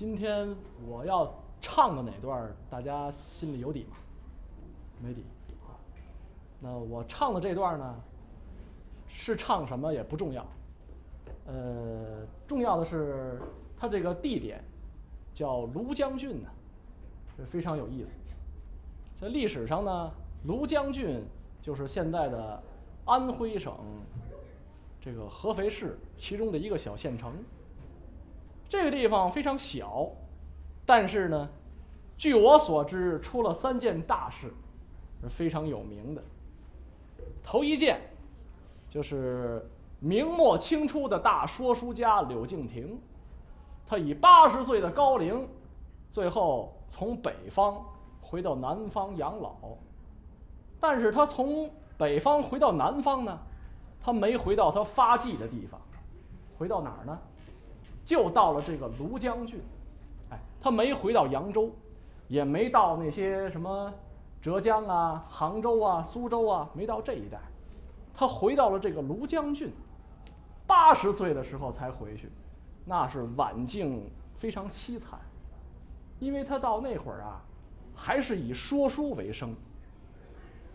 [0.00, 0.56] 今天
[0.88, 3.98] 我要唱的哪段，大家心里有底吗？
[4.98, 5.22] 没底。
[5.62, 5.78] 好，
[6.58, 8.00] 那我唱的这段呢，
[9.06, 10.46] 是唱什么也不重要，
[11.44, 13.42] 呃，重要的是
[13.76, 14.64] 它这个地点
[15.34, 16.48] 叫庐江郡呢，
[17.36, 18.14] 这非常有意思。
[19.20, 20.10] 在历史上呢，
[20.46, 21.22] 庐江郡
[21.60, 22.62] 就是现在的
[23.04, 23.76] 安徽省
[24.98, 27.34] 这个合肥市其中的一个小县城。
[28.70, 30.08] 这个地方非常小，
[30.86, 31.50] 但是呢，
[32.16, 34.54] 据我所知，出了三件大事，
[35.20, 36.22] 是非常有名的。
[37.42, 38.00] 头一件，
[38.88, 42.96] 就是明末清初的大说书家柳敬亭，
[43.84, 45.48] 他以八十岁的高龄，
[46.12, 47.84] 最后从北方
[48.20, 49.56] 回到南方养老。
[50.78, 53.36] 但是他从北方回到南方呢，
[54.00, 55.80] 他没回到他发迹的地方，
[56.56, 57.18] 回到哪儿呢？
[58.10, 59.60] 就到了这个庐江郡，
[60.30, 61.70] 哎，他没回到扬州，
[62.26, 63.94] 也没到那些什么
[64.42, 67.38] 浙江啊、杭州啊、苏州啊，没到这一带，
[68.12, 69.72] 他回到了这个庐江郡。
[70.66, 72.28] 八十岁的时候才回去，
[72.84, 75.20] 那是晚境非常凄惨，
[76.18, 77.40] 因为他到那会儿啊，
[77.94, 79.54] 还是以说书为生，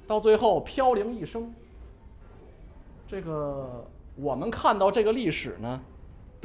[0.07, 1.53] 到最后飘零一生。
[3.05, 5.81] 这个我们看到这个历史呢。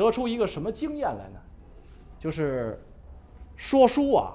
[0.00, 1.40] 得出一个什么经验来呢？
[2.18, 2.82] 就是
[3.54, 4.34] 说书啊，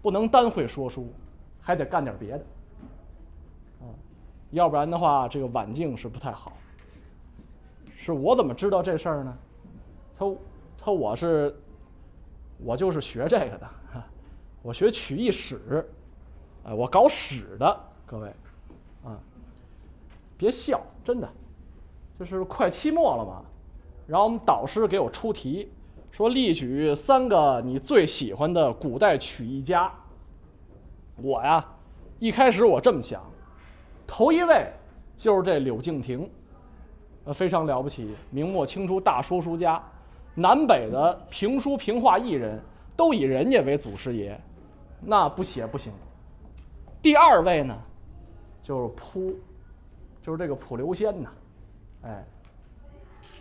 [0.00, 1.12] 不能单会说书，
[1.60, 2.44] 还得干点别的，
[3.80, 3.84] 啊，
[4.52, 6.52] 要不然的话，这个晚境是不太好。
[7.94, 9.38] 是我怎么知道这事儿呢？
[10.18, 10.34] 他
[10.78, 11.54] 他我是
[12.58, 13.70] 我就是学这个的，
[14.62, 15.86] 我学曲艺史，
[16.64, 18.28] 哎，我搞史的，各位，
[19.04, 19.18] 啊，
[20.38, 21.28] 别笑，真的，
[22.18, 23.44] 就是快期末了嘛。
[24.06, 25.68] 然后我们导师给我出题，
[26.12, 29.92] 说例举三个你最喜欢的古代曲艺家。
[31.16, 31.64] 我呀，
[32.20, 33.20] 一开始我这么想，
[34.06, 34.70] 头一位
[35.16, 36.30] 就是这柳敬亭，
[37.24, 39.82] 呃，非常了不起，明末清初大说书家，
[40.34, 42.62] 南北的评书评话艺人
[42.96, 44.38] 都以人家为祖师爷，
[45.00, 45.92] 那不写不行。
[47.02, 47.76] 第二位呢，
[48.62, 49.34] 就是扑，
[50.22, 51.28] 就是这个普留仙呐，
[52.02, 52.24] 哎。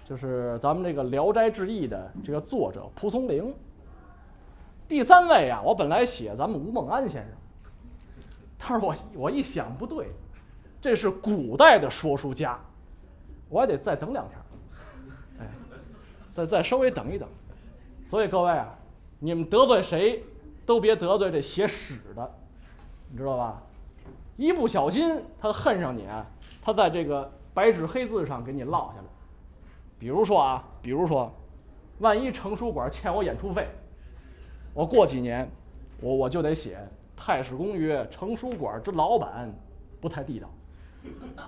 [0.05, 3.51] 就是咱们这个《聊斋志异》的这个作者蒲松龄。
[4.87, 7.31] 第三位啊，我本来写咱们吴孟安先生，
[8.59, 10.11] 但是我我一想不对，
[10.79, 12.59] 这是古代的说书家，
[13.49, 14.39] 我还得再等两天，
[15.39, 15.49] 哎，
[16.31, 17.27] 再再稍微等一等。
[18.05, 18.77] 所以各位啊，
[19.17, 20.23] 你们得罪谁，
[20.67, 22.31] 都别得罪这写史的，
[23.09, 23.59] 你知道吧？
[24.37, 26.05] 一不小心他恨上你，
[26.61, 29.07] 他在这个白纸黑字上给你落下来。
[29.97, 31.33] 比如说啊，比如说，
[31.99, 33.67] 万一成书馆欠我演出费，
[34.73, 35.49] 我过几年，
[36.01, 36.77] 我我就得写
[37.15, 39.49] 《太史公曰》，成书馆之老板
[40.01, 40.49] 不太地道，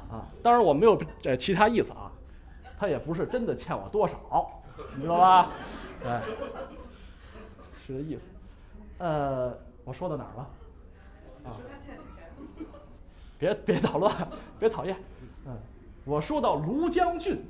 [0.09, 2.09] 啊，当然我没有这其他意思啊，
[2.79, 4.49] 他也不是真的欠我多少，
[4.95, 5.49] 你知道吧？
[6.05, 6.21] 哎，
[7.75, 8.27] 是这意思。
[8.99, 9.53] 呃，
[9.83, 10.49] 我说到哪儿了？
[11.43, 11.51] 啊，
[13.37, 14.15] 别别捣乱，
[14.57, 14.95] 别讨厌。
[15.45, 15.55] 嗯，
[16.05, 17.43] 我说到庐江郡。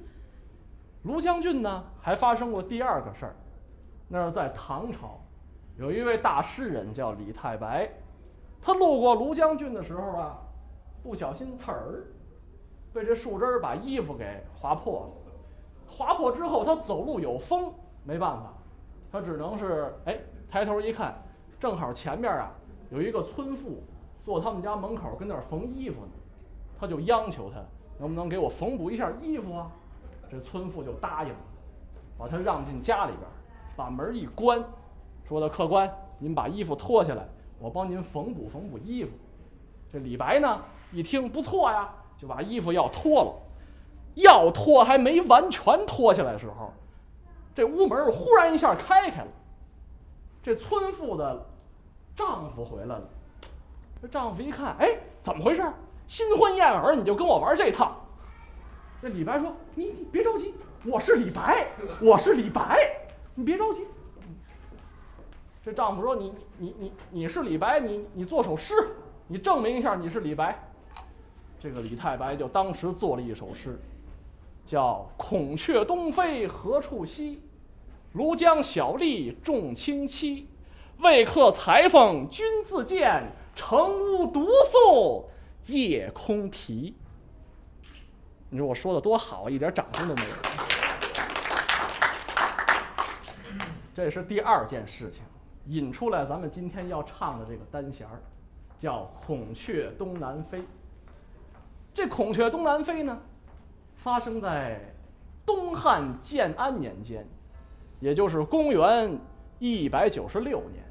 [1.08, 3.36] 庐江郡呢，还发生过第二个事儿，
[4.10, 5.22] 那是在唐朝，
[5.78, 7.90] 有一位大诗人叫李太白，
[8.62, 10.38] 他路过庐江郡的时候啊，
[11.02, 12.04] 不小心刺儿，
[12.94, 15.10] 被这树枝儿把衣服给划破了。
[15.88, 17.74] 划破之后，他走路有风，
[18.04, 18.54] 没办法，
[19.10, 20.20] 他只能是哎
[20.50, 21.16] 抬头一看，
[21.58, 22.52] 正好前面啊
[22.90, 23.82] 有一个村妇
[24.26, 26.12] 坐他们家门口跟那儿缝衣服呢，
[26.78, 27.62] 他就央求他
[27.98, 29.72] 能不能给我缝补一下衣服啊。
[30.30, 31.36] 这村妇就答应了，
[32.18, 33.24] 把他让进家里边，
[33.76, 34.64] 把门一关，
[35.28, 37.28] 说的客官，您把衣服脱下来，
[37.60, 39.12] 我帮您缝补缝补衣服。
[39.92, 40.62] 这李白呢，
[40.92, 43.34] 一听不错呀，就把衣服要脱了，
[44.16, 46.74] 要脱还没完全脱下来的时候，
[47.56, 49.28] 这屋门忽然一下开开了，
[50.44, 51.46] 这村妇的
[52.16, 53.10] 丈夫回来了。
[54.02, 55.64] 这丈夫一看，哎，怎么回事？
[56.08, 57.96] 新婚燕尔，你就跟我玩这套？
[59.00, 61.68] 这李白说：“你你别着急，我是李白，
[62.02, 62.80] 我是李白，
[63.36, 63.86] 你别着急。”
[65.64, 68.74] 这丈夫说：“你你你你是李白，你你做首诗，
[69.28, 70.58] 你证明一下你是李白。”
[71.60, 73.80] 这个李太白就当时做了一首诗，
[74.66, 77.42] 叫《孔雀东飞何处西，
[78.16, 80.48] 庐江小吏众卿妻。
[81.00, 85.30] 未克裁缝君自见，城屋独宿
[85.68, 86.96] 夜空啼。”
[88.50, 90.30] 你说我说的多好，一点掌声都没有。
[93.94, 95.26] 这是第二件事情，
[95.66, 98.22] 引出来咱们今天要唱的这个单弦儿，
[98.80, 100.60] 叫《孔雀东南飞》。
[101.94, 103.20] 这《孔雀东南飞》呢，
[103.96, 104.80] 发生在
[105.46, 107.28] 东汉建安年间，
[108.00, 109.20] 也就是公元
[109.60, 110.86] 一百九十六年。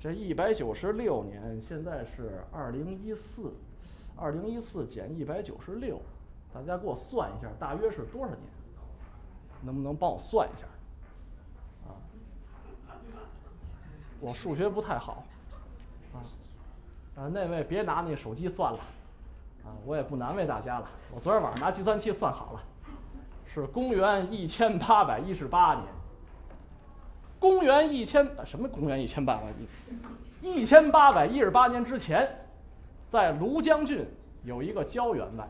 [0.00, 3.52] 这一百九十六年，现在是二零一四，
[4.16, 6.00] 二零一四减一百九十六，
[6.54, 8.38] 大家给我算一下，大约是多少年？
[9.62, 10.66] 能不能帮我算一下？
[11.88, 11.98] 啊
[14.20, 15.24] 我数学不太好，
[16.14, 16.16] 啊，
[17.16, 18.78] 啊，那位别拿那手机算了，
[19.64, 20.88] 啊，我也不难为大家了。
[21.14, 22.62] 我昨天晚上拿计算器算好了，
[23.52, 25.84] 是公元一千八百一十八年。
[27.38, 28.66] 公元一千什么？
[28.66, 29.42] 公元一千八百
[30.40, 32.46] 一，一千八百一十八年之前，
[33.10, 34.08] 在庐江郡
[34.44, 35.46] 有一个焦员外，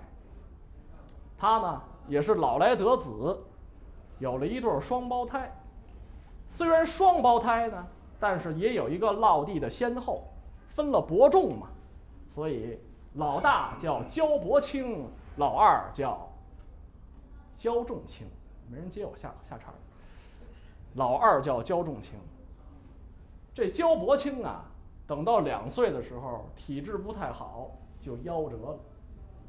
[1.44, 3.38] 他呢也是老来得子，
[4.18, 5.54] 有了一对双胞胎。
[6.48, 7.86] 虽然双胞胎呢。
[8.20, 10.22] 但是也有一个落地的先后，
[10.70, 11.66] 分了伯仲嘛，
[12.30, 12.78] 所以
[13.14, 15.06] 老大叫焦伯清，
[15.36, 16.26] 老二叫
[17.54, 18.26] 焦仲卿，
[18.70, 19.74] 没人接我下下茬
[20.94, 22.18] 老二叫焦仲卿。
[23.52, 24.64] 这焦伯清啊，
[25.06, 28.78] 等到两岁的时候，体质不太好，就夭折了。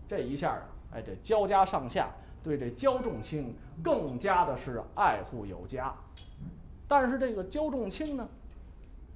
[0.05, 0.65] 这一下啊，
[0.95, 2.09] 哎，这焦家上下
[2.41, 3.53] 对这焦仲卿
[3.83, 5.93] 更加的是爱护有加。
[6.87, 8.27] 但是这个焦仲卿呢？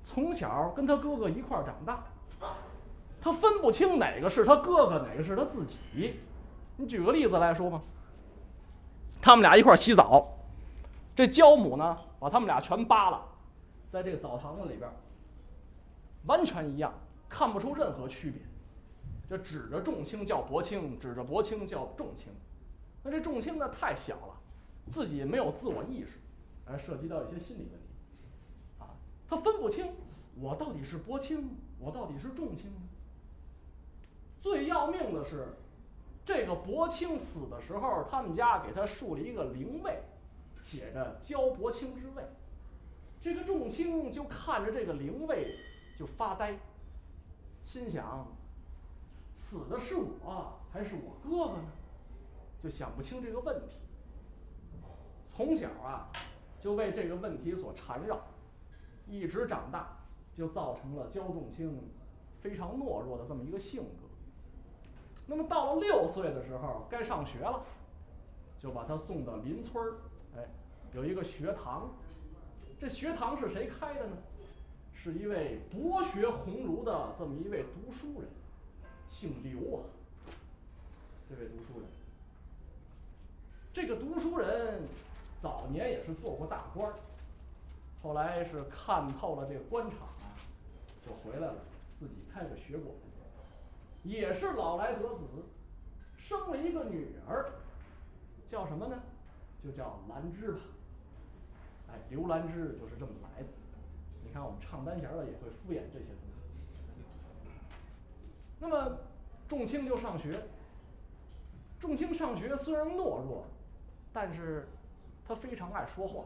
[0.06, 2.04] 从小跟他哥哥一块长大，
[3.22, 6.20] 他分不清哪个是他哥哥，哪个是他自己。
[6.78, 7.80] 你举个例子来说吧，
[9.22, 10.28] 他们俩一块洗澡，
[11.16, 13.22] 这焦母呢把他们俩全扒了，
[13.92, 14.90] 在这个澡堂子里边，
[16.26, 16.92] 完全一样，
[17.30, 18.42] 看不出任何区别。
[19.30, 22.34] 就指着仲卿叫伯卿，指着伯卿叫仲卿。
[23.04, 24.42] 那这仲卿呢太小了，
[24.88, 26.20] 自己没有自我意识，
[26.66, 27.88] 还涉及到一些心理问题。
[28.80, 28.98] 啊
[29.28, 29.94] 他分不清，
[30.36, 32.72] 我到底是伯卿，我到底是仲卿。
[34.42, 35.50] 最要命的是，
[36.26, 40.02] 这个伯卿死的时候，他们家给他竖了一个灵位，
[40.62, 42.24] 写着“焦伯卿之位”。
[43.22, 45.56] 这个仲卿就看着这个灵位
[45.98, 46.58] 就发呆，
[47.66, 48.26] 心想：
[49.40, 51.70] 死的是我还是我哥哥呢？
[52.62, 53.78] 就想不清这个问题。
[55.34, 56.12] 从小啊，
[56.60, 58.20] 就为这个问题所缠绕。
[59.08, 59.98] 一直长大，
[60.36, 61.82] 就造成了焦仲卿
[62.42, 64.08] 非常懦弱的这么一个性格。
[65.26, 67.64] 那么到了六岁的时候，该上学了，
[68.60, 69.96] 就把他送到邻村儿，
[70.36, 70.46] 哎，
[70.94, 71.90] 有一个学堂。
[72.78, 74.18] 这学堂是谁开的呢？
[74.94, 78.30] 是一位博学鸿儒的这么一位读书人，
[79.10, 79.84] 姓刘啊。
[81.30, 81.90] 这位读书人，
[83.72, 84.88] 这个读书人
[85.42, 86.96] 早年也是做过大官儿。
[88.02, 90.34] 后来是看透了这个官场啊，
[91.06, 91.56] 就回来了，
[92.00, 92.96] 自己开个学馆，
[94.04, 95.26] 也是老来得子，
[96.18, 97.52] 生了一个女儿，
[98.50, 98.98] 叫什么呢？
[99.62, 100.60] 就叫兰芝吧。
[101.90, 103.48] 哎，刘兰芝就是这么来的。
[104.24, 106.29] 你看我们唱单弦的也会敷衍这些东西。
[108.60, 108.98] 那么
[109.48, 110.48] 仲卿就上学，
[111.80, 113.46] 仲卿上学虽然懦弱，
[114.12, 114.68] 但是
[115.26, 116.26] 他非常爱说话。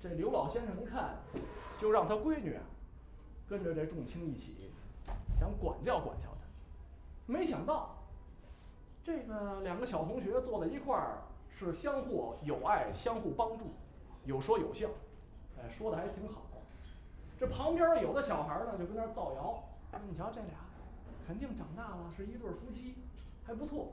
[0.00, 1.16] 这刘老先生一看，
[1.80, 2.56] 就让他闺女
[3.48, 4.72] 跟着这仲卿一起，
[5.38, 6.46] 想管教管教他。
[7.26, 7.96] 没想到，
[9.04, 11.18] 这个两个小同学坐在一块儿，
[11.50, 13.72] 是相互友爱、相互帮助，
[14.24, 14.88] 有说有笑，
[15.58, 16.42] 哎，说的还挺好。
[17.38, 20.58] 这旁边有的小孩呢，就跟那儿造谣，说：“你瞧这俩，
[21.28, 22.94] 肯定长大了是一对夫妻，
[23.44, 23.92] 还不错。”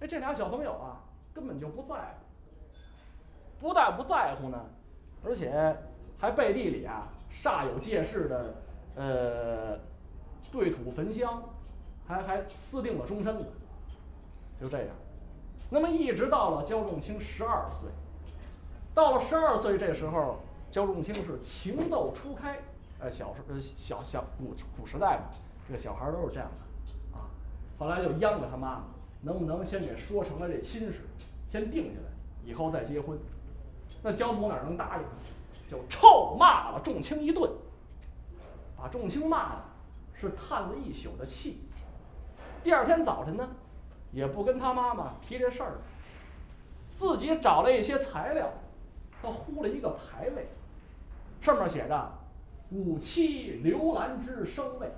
[0.00, 1.04] 哎，这俩小朋友啊，
[1.34, 2.24] 根本就不在乎。
[3.60, 4.64] 不但不在乎呢，
[5.22, 5.76] 而且
[6.18, 8.54] 还背地里啊煞有介事的，
[8.94, 9.78] 呃，
[10.50, 11.42] 对土焚香，
[12.06, 13.44] 还还私定了终身了。
[14.58, 14.88] 就这样，
[15.68, 17.90] 那么一直到了焦仲卿十二岁，
[18.94, 20.38] 到了十二岁这时候，
[20.70, 22.58] 焦仲卿是情窦初开，
[23.00, 25.24] 呃，小时呃小小古古时代嘛，
[25.68, 27.26] 这小孩都是这样的，啊，
[27.78, 28.84] 后来就央着他妈妈，
[29.22, 31.02] 能不能先给说成了这亲事，
[31.50, 32.08] 先定下来，
[32.44, 33.18] 以后再结婚。
[34.02, 35.02] 那焦母哪能答应？
[35.68, 37.50] 就臭骂了仲卿一顿，
[38.76, 39.62] 把仲卿骂的
[40.14, 41.60] 是叹了一宿的气。
[42.62, 43.48] 第二天早晨呢，
[44.12, 45.78] 也不跟他妈妈提这事儿，
[46.94, 48.52] 自己找了一些材料，
[49.20, 50.46] 他呼了一个牌位，
[51.40, 52.12] 上面写着
[52.70, 54.92] “五七刘兰芝生位”，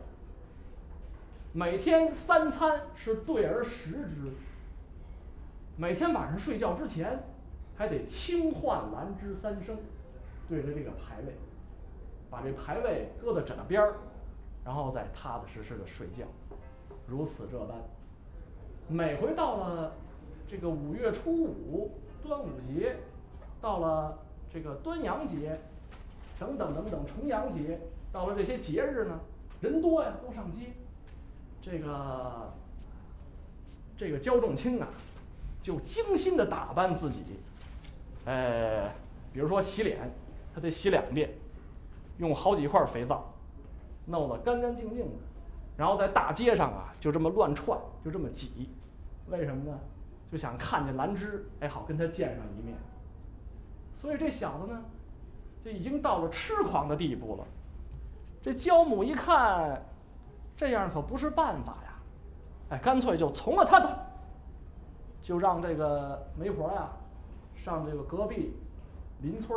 [1.58, 4.32] 每天三餐是对而食之，
[5.76, 7.20] 每天晚上睡觉之前。
[7.76, 9.76] 还得清换兰芝三声，
[10.48, 11.32] 对着这个牌位，
[12.28, 13.94] 把这牌位搁在枕边儿，
[14.64, 16.24] 然后再踏踏实实的睡觉，
[17.06, 17.76] 如此这般。
[18.88, 19.92] 每回到了
[20.48, 22.96] 这个五月初五，端午节，
[23.60, 24.18] 到了
[24.52, 25.56] 这个端阳节，
[26.38, 27.80] 等等等等，重阳节，
[28.12, 29.20] 到了这些节日呢，
[29.60, 30.72] 人多呀，都上街。
[31.60, 32.52] 这个
[33.96, 34.88] 这个焦仲卿啊，
[35.62, 37.22] 就精心的打扮自己，
[38.24, 38.88] 呃，
[39.32, 40.10] 比如说洗脸，
[40.54, 41.30] 他得洗两遍，
[42.18, 43.32] 用好几块肥皂，
[44.06, 45.16] 弄得干干净净的，
[45.76, 48.70] 然后在大街上啊，就这么乱窜，就这么挤，
[49.28, 49.78] 为什么呢？
[50.30, 52.76] 就想看见兰芝，哎，好跟他见上一面。
[54.00, 54.84] 所以这小子呢，
[55.64, 57.44] 就已经到了痴狂的地步了。
[58.40, 59.82] 这焦母一看，
[60.58, 61.94] 这样可不是办法呀，
[62.70, 64.06] 哎，干脆就从了他的，
[65.22, 66.88] 就让这个媒婆呀，
[67.54, 68.56] 上这个隔壁
[69.20, 69.56] 邻村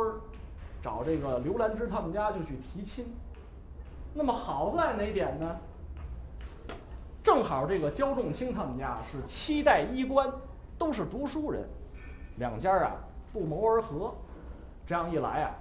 [0.80, 3.04] 找这个刘兰芝他们家就去提亲。
[4.14, 5.56] 那么好在哪点呢？
[7.20, 10.30] 正好这个焦仲卿他们家是七代衣冠，
[10.78, 11.68] 都是读书人，
[12.36, 12.94] 两家啊
[13.32, 14.14] 不谋而合，
[14.86, 15.54] 这样一来啊，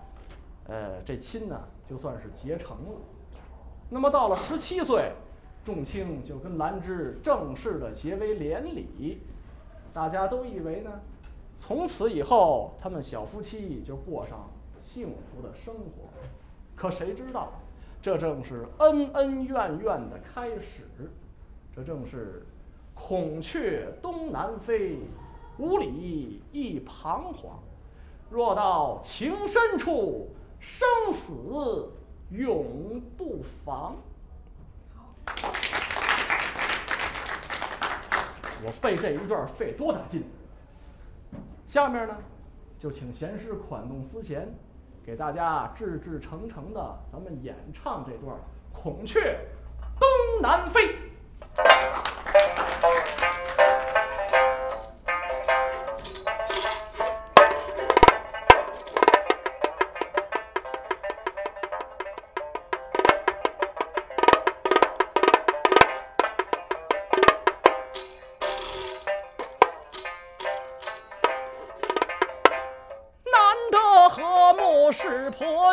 [0.67, 2.91] 呃，这亲呢就算是结成了。
[3.89, 5.11] 那么到了十七岁，
[5.63, 9.21] 仲卿就跟兰芝正式的结为连理，
[9.93, 10.91] 大家都以为呢，
[11.57, 14.49] 从此以后他们小夫妻就过上
[14.81, 16.09] 幸福的生活。
[16.75, 17.51] 可谁知道，
[18.01, 20.83] 这正是恩恩怨怨的开始。
[21.75, 22.43] 这正是
[22.95, 24.97] 孔雀东南飞，
[25.59, 27.59] 五里一彷徨。
[28.31, 31.91] 若到情深处，生死
[32.31, 33.95] 永不妨。
[38.63, 40.23] 我背这一段费多大劲？
[41.67, 42.15] 下面呢，
[42.77, 44.47] 就请弦师款动丝弦，
[45.05, 48.35] 给大家至至诚诚的咱们演唱这段
[48.73, 49.39] 《孔雀
[49.99, 50.87] 东南飞》。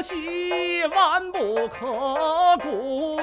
[0.00, 1.86] 惜，万不可
[2.62, 3.17] 辜。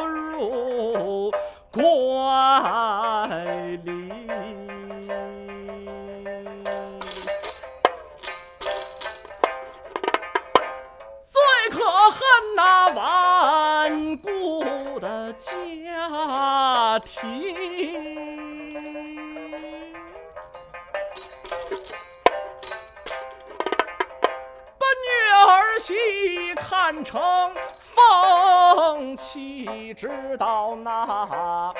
[29.94, 31.74] 气，直到那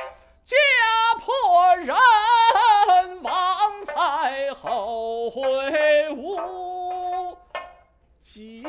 [0.44, 0.56] 家
[1.20, 1.96] 破人
[3.24, 7.36] 亡，才后悔无
[8.22, 8.64] 及。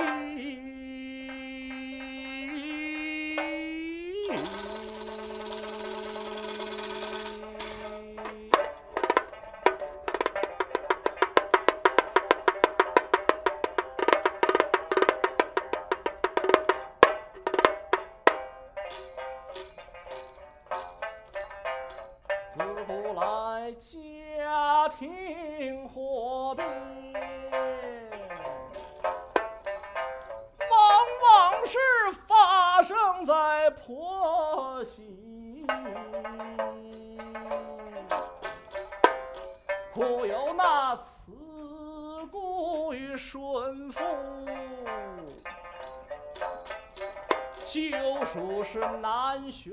[48.37, 49.73] 救赎是难寻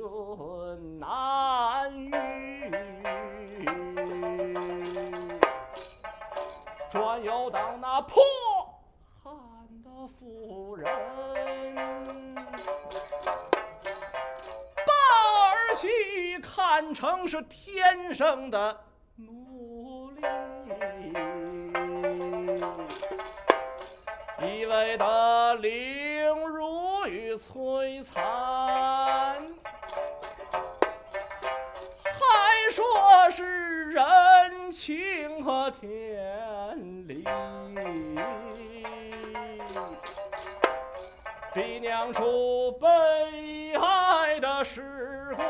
[0.97, 2.13] 难遇。
[6.89, 8.23] 专有当那破
[9.21, 9.33] 汉
[9.83, 10.89] 的妇人，
[14.85, 14.93] 把
[15.49, 18.79] 儿媳看成是天生的
[19.17, 20.21] 奴隶。
[24.41, 26.12] 一味的凌辱与
[27.43, 28.23] 摧残，
[32.05, 35.85] 还说是人情和天
[37.05, 37.25] 理，
[41.53, 45.43] 逼酿出悲哀的事故。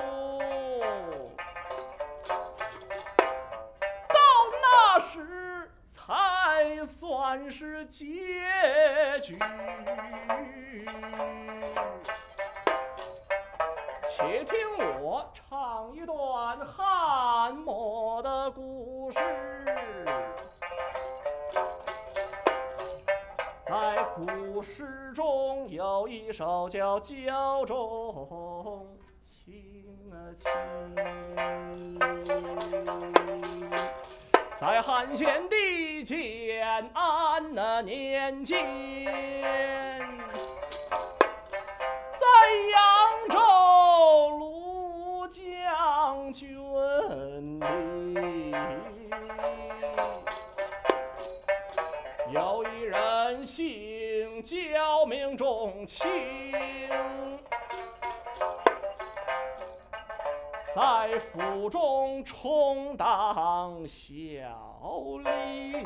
[4.10, 4.20] 到
[4.64, 8.10] 那时才算是结
[9.22, 9.38] 局。
[14.06, 14.56] 且听
[15.02, 19.20] 我唱一段汉末的故事。
[23.66, 28.88] 在古诗中有一首叫《胶中
[29.24, 30.46] 情》啊情，
[34.60, 38.64] 在汉献帝建安那年间。
[42.72, 42.80] 扬
[43.30, 43.40] 州
[44.38, 46.58] 卢将军
[48.14, 48.54] 里。
[52.32, 56.08] 有一人姓焦，名仲卿，
[60.76, 64.02] 在府中充当小
[65.24, 65.84] 吏，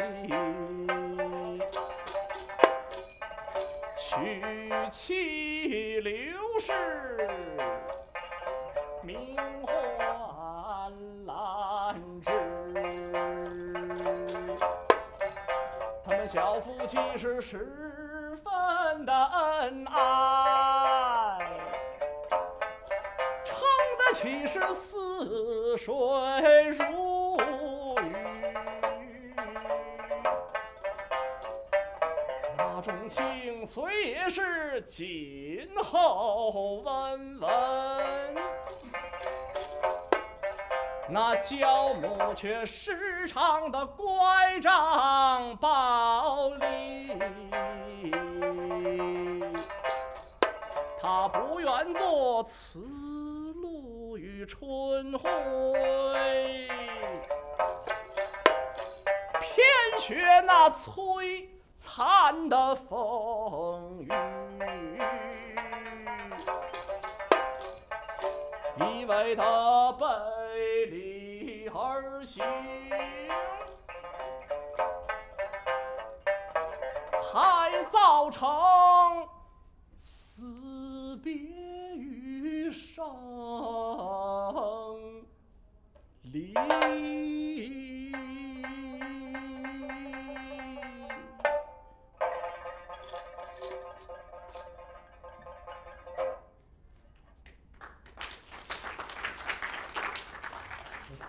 [4.20, 6.14] 娶妻刘
[6.60, 6.72] 氏，
[9.04, 10.92] 名唤
[11.26, 12.32] 兰芝。
[16.04, 21.38] 他们小夫妻是十分的恩爱，
[23.46, 23.56] 撑
[24.00, 25.94] 得起是似水
[26.70, 26.97] 如
[33.68, 37.52] 情虽也是今后闻闻。
[41.10, 47.18] 那焦母却时常的乖张暴戾，
[51.02, 55.28] 她不愿做此路与春晖，
[59.42, 61.37] 偏学那崔
[61.98, 64.08] 寒的风雨。
[68.78, 69.44] 一味的
[69.94, 70.06] 背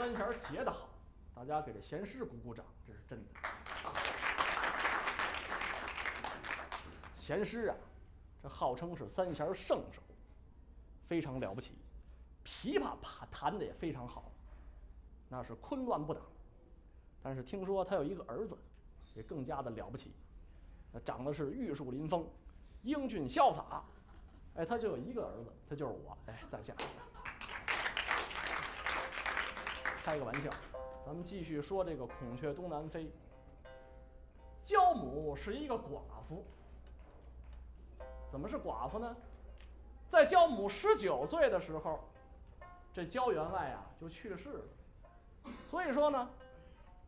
[0.08, 0.88] 三弦结得好，
[1.34, 3.28] 大家给这贤师鼓鼓掌，这是真的。
[7.14, 7.76] 贤师啊，
[8.42, 10.00] 这号称是三弦圣手，
[11.06, 11.72] 非常了不起。
[12.42, 14.32] 琵琶弹弹的也非常好，
[15.28, 16.22] 那是昆乱不挡。
[17.22, 18.56] 但是听说他有一个儿子，
[19.14, 20.14] 也更加的了不起，
[20.90, 22.26] 那长得是玉树临风，
[22.82, 23.84] 英俊潇洒。
[24.54, 26.16] 哎，他就有一个儿子，他就是我。
[26.24, 26.72] 哎，在下。
[30.08, 30.48] 开个玩笑，
[31.04, 33.12] 咱们继续说这个孔雀东南飞。
[34.64, 36.46] 焦母是一个寡妇，
[38.32, 39.14] 怎么是寡妇呢？
[40.08, 42.00] 在焦母十九岁的时候，
[42.90, 44.64] 这焦员外啊就去世了。
[45.68, 46.30] 所以说呢，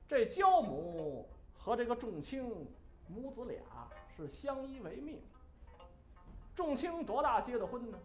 [0.06, 2.70] 这焦母和这个仲卿
[3.08, 3.62] 母子俩
[4.14, 5.22] 是相依为命。
[6.54, 7.98] 仲卿多大结的婚呢？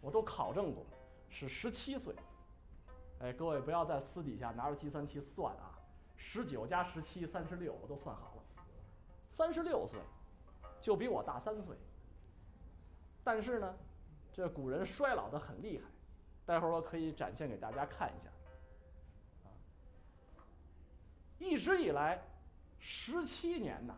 [0.00, 0.82] 我都考证过，
[1.28, 2.14] 是十七岁。
[3.20, 5.78] 哎，各位不要在私底下拿着计算器算啊，
[6.16, 8.42] 十九加十七，三十六，我都算好了，
[9.30, 9.98] 三十六岁，
[10.80, 11.76] 就比我大三岁。
[13.22, 13.74] 但是呢，
[14.32, 15.84] 这古人衰老的很厉害，
[16.44, 18.30] 待会儿我可以展现给大家看一下。
[19.44, 19.48] 啊，
[21.38, 22.22] 一直以来，
[22.78, 23.96] 十七年呐，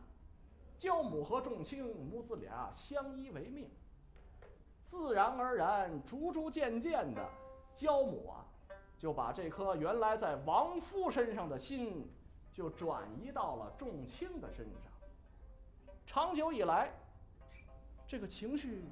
[0.79, 3.69] 焦母和仲卿母子俩相依为命，
[4.85, 7.29] 自然而然，逐逐渐渐的，
[7.75, 8.47] 焦母啊。
[8.99, 12.11] 就把这颗原来在王夫身上的心，
[12.53, 14.93] 就转移到了仲卿的身上。
[16.07, 16.93] 长久以来，
[18.07, 18.85] 这个情绪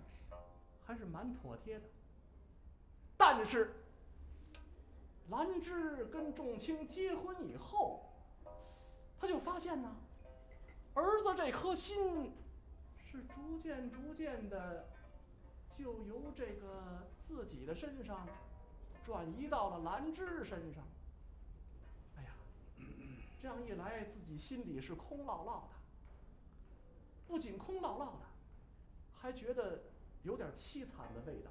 [0.85, 1.85] 还是蛮妥帖的。
[3.17, 3.73] 但是，
[5.31, 8.05] 兰芝跟仲卿结婚以后，
[9.19, 9.97] 他就发现呢，
[10.93, 12.35] 儿子这颗心
[13.07, 14.87] 是逐渐逐渐的，
[15.75, 18.27] 就由这个自己的身上。
[19.05, 20.83] 转移到了兰芝身上。
[22.17, 22.31] 哎呀，
[23.41, 25.77] 这样一来，自己心里是空落落的。
[27.27, 28.27] 不仅空落落的，
[29.13, 29.83] 还觉得
[30.23, 31.51] 有点凄惨的味道。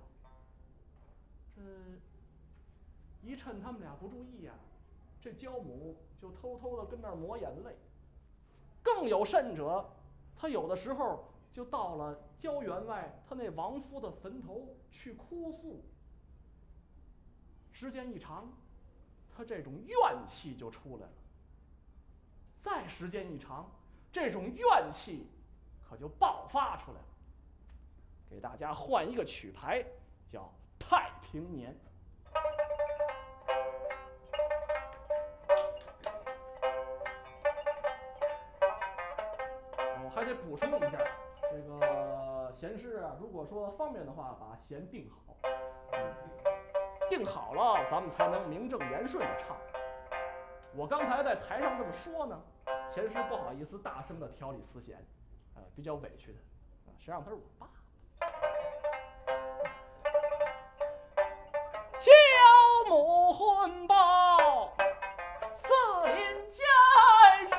[1.56, 1.62] 这
[3.28, 4.54] 一趁他们俩不注意呀，
[5.22, 7.78] 这焦母就偷偷的跟那儿抹眼泪。
[8.82, 9.90] 更有甚者，
[10.36, 15.84] 他有的时候就到了焦员外他那亡夫的坟头去哭诉。
[17.74, 18.48] 时间一长，
[19.36, 21.12] 他这种怨气就出来了。
[22.62, 23.70] 再时间一长，
[24.12, 25.28] 这种怨气
[25.82, 27.06] 可就爆发出来了。
[28.30, 29.84] 给大家换一个曲牌，
[30.32, 30.44] 叫
[30.80, 31.74] 《太平年》。
[40.04, 41.00] 我还得补充一下，
[41.52, 45.36] 这个弦师啊，如果说方便的话，把弦定好，
[47.10, 49.56] 定好了，咱们才能名正言顺的唱。
[50.76, 52.42] 我刚才在台上这么说呢，
[52.92, 54.98] 前师不好意思大声的调理丝弦，
[55.56, 56.40] 啊，比较委屈的，
[56.88, 57.68] 啊，实际上他是我爸。
[61.98, 62.12] 教
[62.90, 64.76] 母婚报，
[65.54, 65.72] 四
[66.08, 66.16] 邻
[66.50, 66.64] 皆
[67.52, 67.56] 知，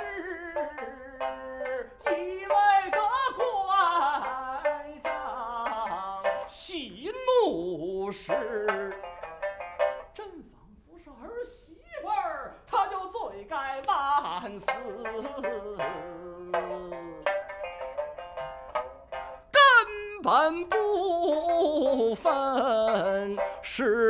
[2.10, 2.54] 一味
[2.90, 2.98] 的
[3.36, 7.10] 乖张，喜
[7.44, 8.83] 怒时，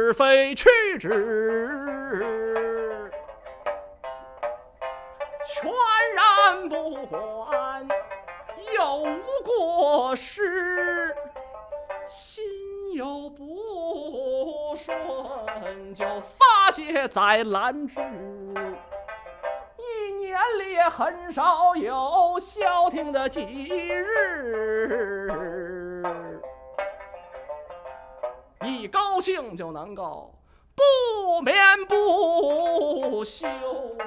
[0.04, 1.08] 是非曲直，
[5.46, 5.72] 全
[6.14, 7.88] 然不管
[8.76, 11.16] 有无过失，
[12.06, 12.44] 心
[12.92, 17.98] 有不顺就发泄在兰芝。
[19.78, 23.40] 一年里很少有消停的几
[23.70, 25.30] 日，
[29.14, 30.34] 高兴就能够
[30.74, 31.54] 不眠
[31.86, 33.46] 不休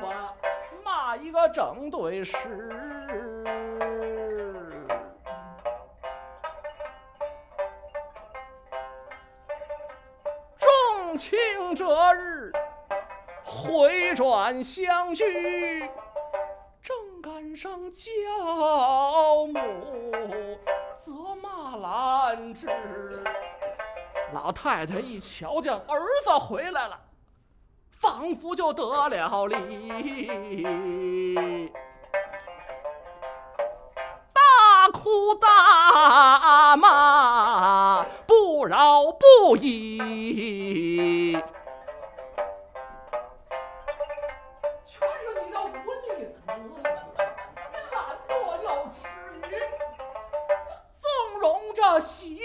[0.03, 0.35] 啊，
[0.83, 2.35] 骂一个整对时。
[10.57, 11.39] 重庆
[11.73, 12.51] 这日。
[13.45, 15.89] 回转相聚，
[16.83, 18.03] 正赶上教
[19.45, 20.59] 母
[20.97, 22.67] 责骂兰芝。
[24.33, 26.99] 老太太一瞧见儿子回来了，
[27.91, 31.71] 仿佛就得了力，
[34.33, 34.41] 大
[34.91, 41.37] 哭大骂，不饶不依。
[44.85, 45.71] 全是你这忤
[46.03, 46.63] 逆子，你
[47.93, 47.95] 懒
[48.27, 49.07] 惰又痴
[49.49, 49.51] 愚，
[50.93, 52.35] 纵容着媳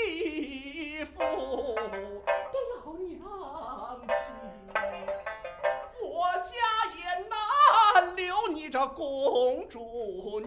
[9.02, 10.46] 公主女。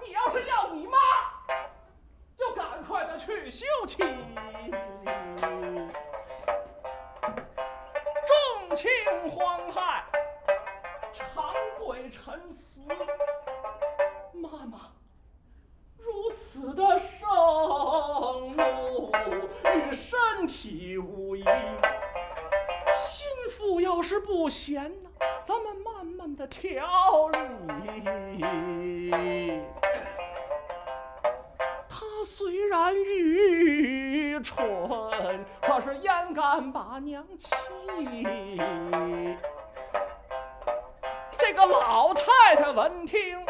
[0.00, 0.96] 你要是要你妈，
[2.36, 4.04] 就赶快的去休妻。
[24.48, 25.10] 不闲呢，
[25.44, 28.40] 咱们慢慢的调理。
[31.86, 37.54] 他虽然愚蠢，可是焉敢把娘气？
[41.36, 43.44] 这个老太太闻听，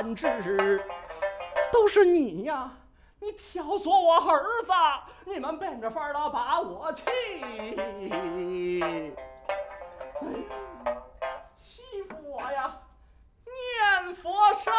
[0.00, 0.82] 兰芝，
[1.70, 2.72] 都是你呀！
[3.18, 4.72] 你挑唆我儿子，
[5.26, 7.04] 你们变着法儿的把我气，
[11.52, 12.74] 欺负我呀！
[13.44, 14.72] 念佛烧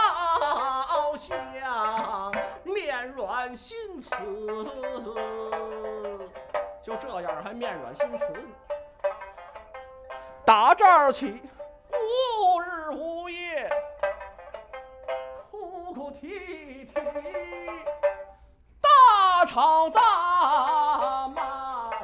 [1.15, 4.15] 香，面软心慈，
[6.81, 8.33] 就这样还面软心慈。
[10.43, 11.39] 打这儿起，
[11.91, 13.69] 无日无夜，
[16.11, 16.93] 哭哭啼啼。
[18.81, 21.41] 大吵大骂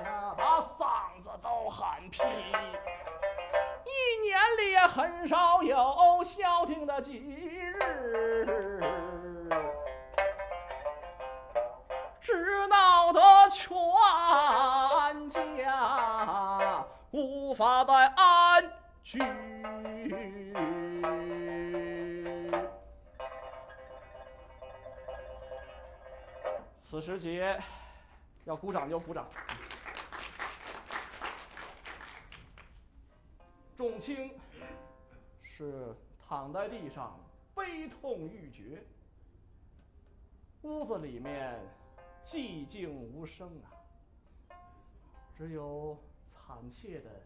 [0.03, 2.21] 呀，把嗓子都喊劈。
[2.23, 3.91] 一
[4.25, 8.79] 年里也很少有消停的几日，
[12.19, 13.69] 只闹得全
[15.29, 18.71] 家无法再安
[19.03, 19.19] 居。
[26.89, 27.62] 此时节，
[28.45, 29.28] 要鼓掌就鼓掌。
[33.76, 34.32] 众卿
[35.43, 37.19] 是躺在地上
[37.54, 38.82] 悲痛欲绝，
[40.62, 41.60] 屋子里面
[42.23, 44.56] 寂静无声啊，
[45.36, 47.21] 只有惨切的、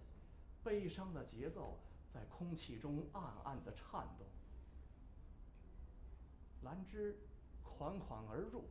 [0.64, 1.78] 悲伤的节奏
[2.12, 4.26] 在空气中暗暗的颤动。
[6.64, 7.16] 兰芝
[7.64, 8.68] 款款而入，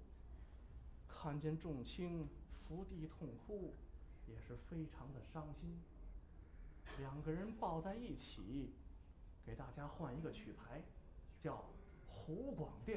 [1.13, 2.27] 看见众卿
[2.67, 3.75] 伏地痛哭，
[4.27, 5.81] 也是非常的伤心。
[6.99, 8.73] 两个人抱在一起，
[9.45, 10.83] 给大家换一个曲牌，
[11.43, 11.57] 叫
[12.07, 12.97] 《湖广调》。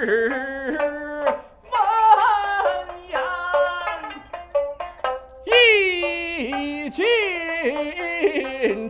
[0.00, 0.08] 闻
[3.10, 3.20] 言
[5.44, 7.04] 意尽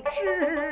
[0.05, 0.69] 知，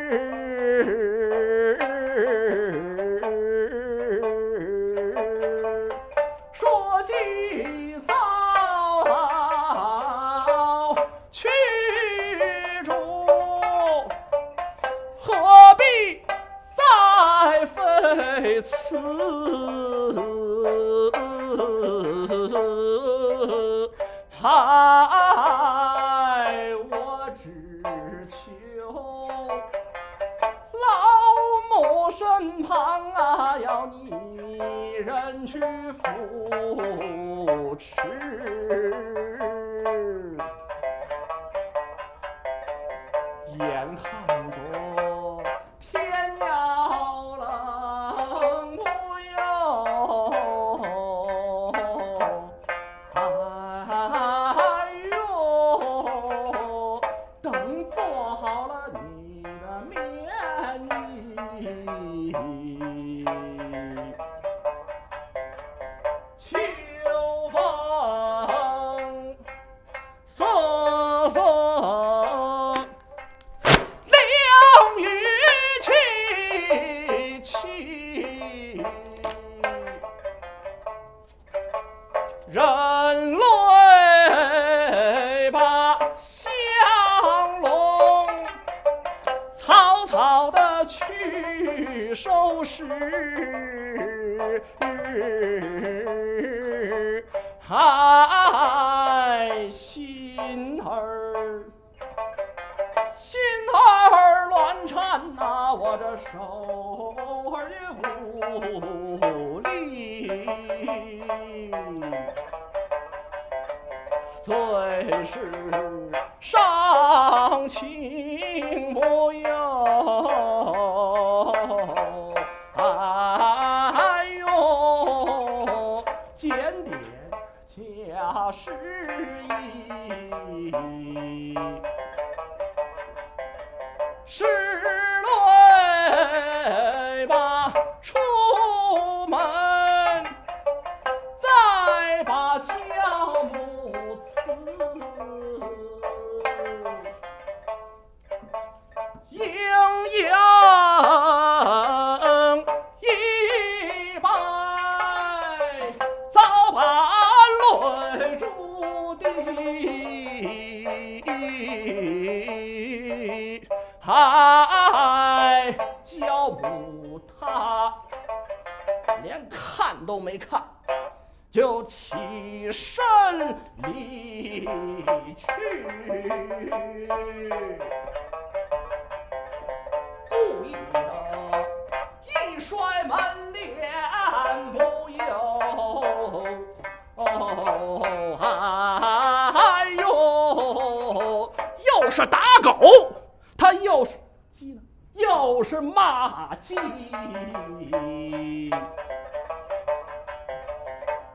[192.18, 193.12] 是打狗，
[193.57, 194.18] 他又是
[194.52, 194.83] 鸡呢，
[195.14, 196.74] 又是骂鸡。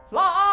[0.09, 0.52] 拉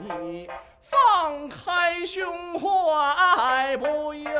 [0.00, 0.48] 你
[0.80, 4.30] 放开胸怀，不由，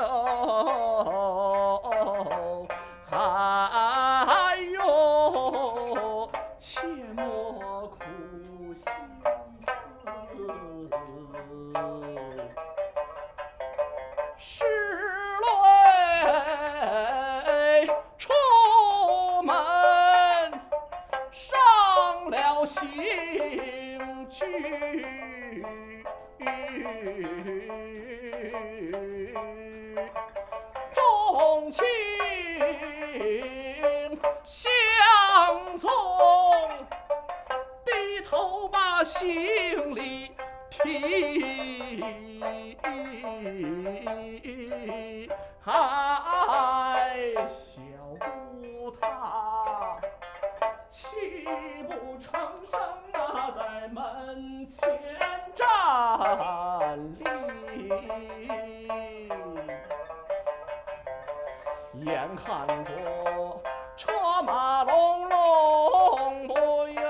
[62.04, 63.60] 眼看着
[63.96, 66.54] 车马隆隆不
[66.88, 67.02] 由，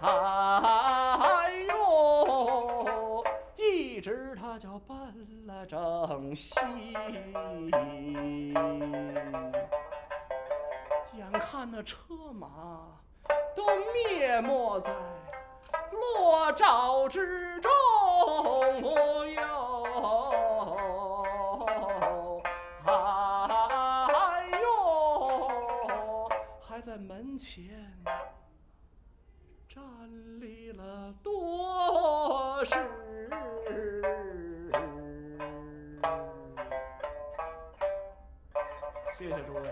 [0.00, 3.24] 哎呦，
[3.56, 4.96] 一直他就奔
[5.46, 6.54] 了正西。
[11.14, 12.02] 眼看那车
[12.32, 12.48] 马
[13.54, 14.90] 都灭没在
[15.92, 17.70] 落照之中，
[27.38, 27.96] 前
[29.68, 32.74] 站立了多时。
[39.16, 39.62] 谢谢诸位。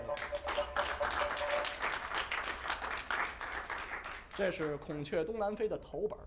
[4.33, 6.17] 这是《孔雀东南飞》的头本，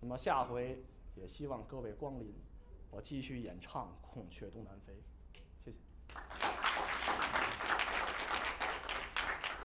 [0.00, 0.80] 那么下回
[1.16, 2.32] 也希望各位光临，
[2.90, 4.92] 我继续演唱《孔雀东南飞》。